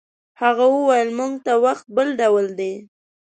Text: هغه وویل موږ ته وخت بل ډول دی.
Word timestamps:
هغه 0.41 0.65
وویل 0.75 1.09
موږ 1.19 1.33
ته 1.45 1.53
وخت 1.65 1.85
بل 1.95 2.07
ډول 2.21 2.45
دی. 2.59 2.73